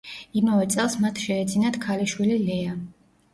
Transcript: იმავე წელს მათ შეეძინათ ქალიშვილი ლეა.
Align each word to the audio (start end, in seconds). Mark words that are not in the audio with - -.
იმავე 0.39 0.63
წელს 0.75 0.95
მათ 1.03 1.21
შეეძინათ 1.25 1.77
ქალიშვილი 1.85 2.41
ლეა. 2.49 2.75